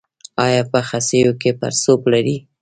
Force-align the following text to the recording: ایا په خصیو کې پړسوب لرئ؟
ایا 0.45 0.61
په 0.71 0.79
خصیو 0.87 1.31
کې 1.41 1.51
پړسوب 1.59 2.01
لرئ؟ 2.11 2.37